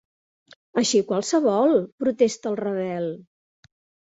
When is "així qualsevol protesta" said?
0.81-2.51